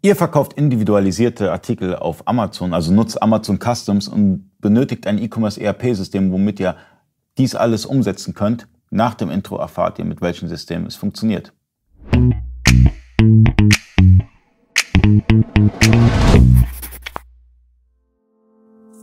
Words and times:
Ihr 0.00 0.14
verkauft 0.14 0.52
individualisierte 0.52 1.50
Artikel 1.50 1.96
auf 1.96 2.28
Amazon, 2.28 2.72
also 2.72 2.92
nutzt 2.92 3.20
Amazon 3.20 3.58
Customs 3.58 4.06
und 4.06 4.48
benötigt 4.60 5.08
ein 5.08 5.18
E-Commerce 5.18 5.60
ERP-System, 5.60 6.30
womit 6.30 6.60
ihr 6.60 6.76
dies 7.36 7.56
alles 7.56 7.84
umsetzen 7.84 8.32
könnt. 8.32 8.68
Nach 8.90 9.14
dem 9.14 9.28
Intro 9.28 9.56
erfahrt 9.56 9.98
ihr, 9.98 10.04
mit 10.04 10.20
welchem 10.20 10.48
System 10.48 10.86
es 10.86 10.94
funktioniert. 10.94 11.52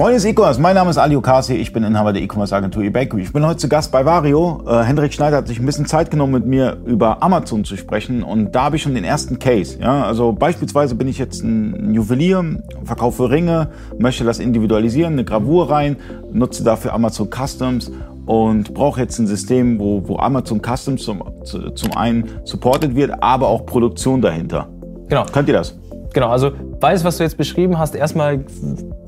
Freunde 0.00 0.14
des 0.14 0.24
E-Commerce, 0.24 0.58
mein 0.58 0.74
Name 0.74 0.88
ist 0.88 0.96
Ali 0.96 1.14
Okasi, 1.14 1.56
ich 1.56 1.74
bin 1.74 1.84
Inhaber 1.84 2.14
der 2.14 2.22
E-Commerce 2.22 2.56
Agentur 2.56 2.82
eBakery. 2.82 3.20
Ich 3.20 3.34
bin 3.34 3.44
heute 3.44 3.58
zu 3.58 3.68
Gast 3.68 3.92
bei 3.92 4.02
Vario. 4.06 4.64
Äh, 4.66 4.82
Hendrik 4.84 5.12
Schneider 5.12 5.36
hat 5.36 5.46
sich 5.46 5.60
ein 5.60 5.66
bisschen 5.66 5.84
Zeit 5.84 6.10
genommen, 6.10 6.32
mit 6.32 6.46
mir 6.46 6.78
über 6.86 7.22
Amazon 7.22 7.66
zu 7.66 7.76
sprechen 7.76 8.22
und 8.22 8.52
da 8.52 8.62
habe 8.62 8.76
ich 8.76 8.82
schon 8.82 8.94
den 8.94 9.04
ersten 9.04 9.38
Case. 9.38 9.78
Ja? 9.78 10.04
Also 10.04 10.32
beispielsweise 10.32 10.94
bin 10.94 11.06
ich 11.06 11.18
jetzt 11.18 11.42
ein 11.42 11.92
Juwelier, 11.92 12.42
verkaufe 12.82 13.28
Ringe, 13.28 13.68
möchte 13.98 14.24
das 14.24 14.38
individualisieren, 14.38 15.12
eine 15.12 15.24
Gravur 15.26 15.70
rein, 15.70 15.98
nutze 16.32 16.64
dafür 16.64 16.94
Amazon 16.94 17.28
Customs 17.28 17.92
und 18.24 18.72
brauche 18.72 19.02
jetzt 19.02 19.18
ein 19.18 19.26
System, 19.26 19.78
wo, 19.78 20.08
wo 20.08 20.16
Amazon 20.16 20.62
Customs 20.62 21.02
zum, 21.02 21.22
zum 21.44 21.94
einen 21.94 22.24
supported 22.44 22.96
wird, 22.96 23.22
aber 23.22 23.48
auch 23.48 23.66
Produktion 23.66 24.22
dahinter. 24.22 24.66
Genau. 25.08 25.26
Könnt 25.30 25.48
ihr 25.48 25.54
das? 25.56 25.78
Genau, 26.14 26.30
also 26.30 26.52
weiß, 26.80 27.04
was 27.04 27.18
du 27.18 27.22
jetzt 27.22 27.36
beschrieben 27.36 27.78
hast. 27.78 27.94
Erstmal 27.94 28.40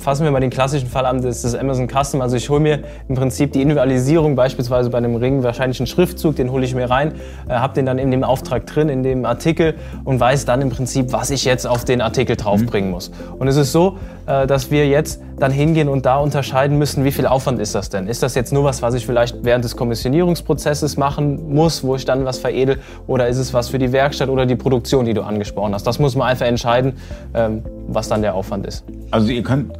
fassen 0.02 0.24
wir 0.24 0.30
mal 0.30 0.40
den 0.40 0.50
klassischen 0.50 0.88
Fall 0.88 1.06
an, 1.06 1.22
das 1.22 1.44
ist 1.44 1.54
Amazon 1.54 1.88
Custom. 1.88 2.20
Also 2.20 2.36
ich 2.36 2.50
hole 2.50 2.60
mir 2.60 2.80
im 3.08 3.14
Prinzip 3.14 3.52
die 3.52 3.62
Individualisierung, 3.62 4.34
beispielsweise 4.34 4.90
bei 4.90 4.98
einem 4.98 5.16
Ring, 5.16 5.42
wahrscheinlich 5.42 5.78
einen 5.80 5.86
Schriftzug, 5.86 6.36
den 6.36 6.50
hole 6.50 6.64
ich 6.64 6.74
mir 6.74 6.90
rein, 6.90 7.12
äh, 7.48 7.54
habe 7.54 7.74
den 7.74 7.86
dann 7.86 7.98
in 7.98 8.10
dem 8.10 8.24
Auftrag 8.24 8.66
drin, 8.66 8.88
in 8.88 9.02
dem 9.02 9.24
Artikel 9.24 9.74
und 10.04 10.18
weiß 10.18 10.44
dann 10.44 10.60
im 10.60 10.70
Prinzip, 10.70 11.12
was 11.12 11.30
ich 11.30 11.44
jetzt 11.44 11.66
auf 11.66 11.84
den 11.84 12.00
Artikel 12.00 12.36
draufbringen 12.36 12.90
mhm. 12.90 12.94
muss. 12.94 13.12
Und 13.38 13.48
es 13.48 13.56
ist 13.56 13.72
so, 13.72 13.96
äh, 14.26 14.46
dass 14.46 14.70
wir 14.70 14.86
jetzt 14.88 15.22
dann 15.38 15.52
hingehen 15.52 15.88
und 15.88 16.06
da 16.06 16.18
unterscheiden 16.18 16.78
müssen, 16.78 17.04
wie 17.04 17.12
viel 17.12 17.26
Aufwand 17.26 17.60
ist 17.60 17.74
das 17.74 17.88
denn? 17.88 18.06
Ist 18.06 18.22
das 18.22 18.34
jetzt 18.34 18.52
nur 18.52 18.64
was, 18.64 18.82
was 18.82 18.94
ich 18.94 19.06
vielleicht 19.06 19.44
während 19.44 19.64
des 19.64 19.76
Kommissionierungsprozesses 19.76 20.96
machen 20.96 21.54
muss, 21.54 21.82
wo 21.84 21.96
ich 21.96 22.04
dann 22.04 22.24
was 22.24 22.38
veredel, 22.38 22.78
oder 23.06 23.28
ist 23.28 23.38
es 23.38 23.54
was 23.54 23.68
für 23.68 23.78
die 23.78 23.92
Werkstatt 23.92 24.28
oder 24.28 24.46
die 24.46 24.56
Produktion, 24.56 25.04
die 25.04 25.14
du 25.14 25.22
angesprochen 25.22 25.74
hast? 25.74 25.86
Das 25.86 25.98
muss 25.98 26.14
man 26.16 26.28
einfach 26.28 26.46
entscheiden, 26.46 26.94
ähm, 27.34 27.62
was 27.88 28.08
dann 28.08 28.22
der 28.22 28.34
Aufwand 28.34 28.66
ist. 28.66 28.84
Also 29.10 29.28
ihr 29.28 29.42
könnt 29.42 29.72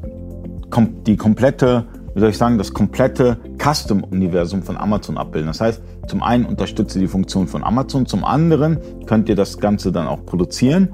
die 1.07 1.17
komplette, 1.17 1.85
wie 2.15 2.21
soll 2.21 2.31
ich 2.31 2.39
sagen, 2.39 2.59
das 2.59 2.73
komplette 2.73 3.39
Custom-Universum 3.59 4.63
von 4.63 4.77
Amazon 4.77 5.19
abbilden. 5.19 5.49
Das 5.49 5.61
heißt, 5.61 5.83
zum 6.07 6.23
einen 6.23 6.45
unterstützt 6.45 6.95
ihr 6.97 7.03
die 7.03 7.09
Funktion 7.09 7.47
von 7.47 7.65
Amazon, 7.65 8.07
zum 8.07 8.25
anderen 8.25 8.79
könnt 9.07 9.29
ihr 9.29 9.37
das 9.37 9.59
Ganze 9.59 9.93
dann 9.93 10.07
auch 10.07 10.25
produzieren 10.27 10.89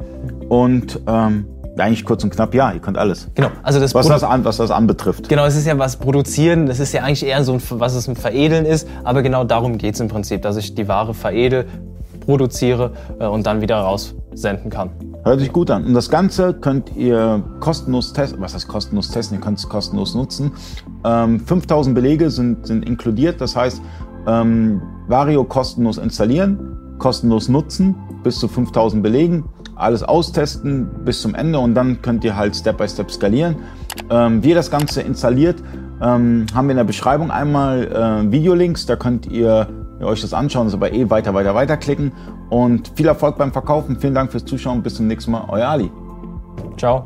und 0.48 1.00
ähm, 1.06 1.46
eigentlich 1.76 2.04
kurz 2.04 2.24
und 2.24 2.30
knapp, 2.30 2.54
ja, 2.54 2.72
ihr 2.72 2.80
könnt 2.80 2.98
alles. 2.98 3.28
Genau, 3.34 3.50
also 3.62 3.80
das 3.80 3.94
was 3.94 4.08
das, 4.08 4.24
an, 4.24 4.44
was 4.44 4.56
das 4.56 4.70
anbetrifft. 4.70 5.28
Genau, 5.28 5.44
es 5.44 5.56
ist 5.56 5.66
ja 5.66 5.78
was 5.78 5.96
produzieren, 5.96 6.66
das 6.66 6.80
ist 6.80 6.92
ja 6.92 7.02
eigentlich 7.02 7.24
eher 7.24 7.44
so, 7.44 7.52
ein, 7.52 7.62
was 7.70 7.94
es 7.94 8.08
ein 8.08 8.16
Veredeln 8.16 8.66
ist, 8.66 8.88
aber 9.04 9.22
genau 9.22 9.44
darum 9.44 9.78
geht 9.78 9.94
es 9.94 10.00
im 10.00 10.08
Prinzip, 10.08 10.42
dass 10.42 10.56
ich 10.56 10.74
die 10.74 10.88
Ware 10.88 11.14
veredel, 11.14 11.66
produziere 12.20 12.92
äh, 13.20 13.26
und 13.26 13.46
dann 13.46 13.60
wieder 13.60 13.76
raussenden 13.76 14.70
kann. 14.70 14.90
Hört 15.28 15.40
sich 15.40 15.52
gut 15.52 15.70
an. 15.70 15.84
Und 15.84 15.92
das 15.92 16.08
Ganze 16.08 16.54
könnt 16.54 16.96
ihr 16.96 17.44
kostenlos 17.60 18.14
testen. 18.14 18.40
Was 18.40 18.54
heißt 18.54 18.66
kostenlos 18.66 19.10
testen? 19.10 19.36
Ihr 19.36 19.42
könnt 19.42 19.58
es 19.58 19.68
kostenlos 19.68 20.14
nutzen. 20.14 20.52
Ähm, 21.04 21.40
5000 21.40 21.94
Belege 21.94 22.30
sind, 22.30 22.66
sind 22.66 22.88
inkludiert. 22.88 23.38
Das 23.38 23.54
heißt, 23.54 23.82
ähm, 24.26 24.80
Vario 25.06 25.44
kostenlos 25.44 25.98
installieren, 25.98 26.78
kostenlos 26.98 27.50
nutzen, 27.50 27.94
bis 28.24 28.38
zu 28.38 28.48
5000 28.48 29.02
Belegen, 29.02 29.44
alles 29.76 30.02
austesten 30.02 30.88
bis 31.04 31.20
zum 31.20 31.34
Ende 31.34 31.58
und 31.58 31.74
dann 31.74 32.00
könnt 32.00 32.24
ihr 32.24 32.34
halt 32.34 32.56
Step 32.56 32.78
by 32.78 32.88
Step 32.88 33.10
skalieren. 33.10 33.56
Ähm, 34.08 34.42
wie 34.42 34.48
ihr 34.48 34.54
das 34.54 34.70
Ganze 34.70 35.02
installiert, 35.02 35.62
ähm, 36.00 36.46
haben 36.54 36.68
wir 36.68 36.70
in 36.70 36.78
der 36.78 36.84
Beschreibung 36.84 37.30
einmal 37.30 37.84
äh, 37.84 38.32
Videolinks, 38.32 38.86
da 38.86 38.96
könnt 38.96 39.26
ihr 39.26 39.68
ihr 40.00 40.06
euch 40.06 40.20
das 40.20 40.32
anschauen, 40.32 40.66
ist 40.66 40.74
aber 40.74 40.92
eh 40.92 41.10
weiter, 41.10 41.34
weiter, 41.34 41.54
weiter 41.54 41.76
klicken. 41.76 42.12
Und 42.50 42.92
viel 42.96 43.06
Erfolg 43.06 43.36
beim 43.38 43.52
Verkaufen. 43.52 43.98
Vielen 44.00 44.14
Dank 44.14 44.30
fürs 44.30 44.44
Zuschauen. 44.44 44.82
Bis 44.82 44.94
zum 44.94 45.06
nächsten 45.06 45.32
Mal. 45.32 45.44
Euer 45.48 45.68
Ali. 45.68 45.90
Ciao. 46.76 47.04